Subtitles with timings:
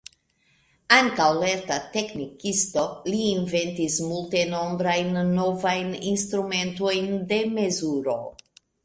[0.95, 8.17] Ankaŭ lerta teknikisto, li inventis multenombrajn novajn instrumentojn de mezuro.